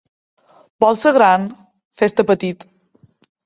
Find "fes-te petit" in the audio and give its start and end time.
2.03-2.69